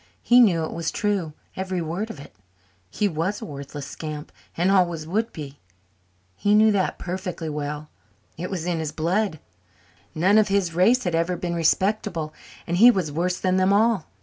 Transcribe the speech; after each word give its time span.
He 0.23 0.39
knew 0.39 0.63
it 0.65 0.71
was 0.73 0.89
true, 0.89 1.33
every 1.55 1.79
word 1.79 2.09
of 2.09 2.19
it. 2.19 2.35
He 2.89 3.07
was 3.07 3.39
a 3.39 3.45
worthless 3.45 3.85
scamp 3.85 4.31
and 4.57 4.71
always 4.71 5.05
would 5.05 5.31
be. 5.31 5.59
He 6.35 6.55
knew 6.55 6.71
that 6.71 6.97
perfectly 6.97 7.49
well. 7.49 7.87
It 8.35 8.49
was 8.49 8.65
in 8.65 8.79
his 8.79 8.91
blood. 8.91 9.37
None 10.15 10.39
of 10.39 10.47
his 10.47 10.73
race 10.73 11.03
had 11.03 11.13
ever 11.13 11.35
been 11.37 11.53
respectable 11.53 12.33
and 12.65 12.77
he 12.77 12.89
was 12.89 13.11
worse 13.11 13.37
than 13.37 13.57
them 13.57 13.71
all. 13.71 14.05